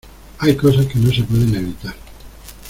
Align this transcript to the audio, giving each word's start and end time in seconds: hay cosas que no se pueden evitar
hay 0.39 0.55
cosas 0.55 0.87
que 0.87 0.97
no 0.97 1.13
se 1.13 1.21
pueden 1.21 1.53
evitar 1.53 1.93